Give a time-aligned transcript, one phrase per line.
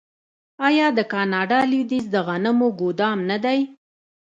[0.67, 3.59] آیا د کاناډا لویدیځ د غنمو ګدام نه دی؟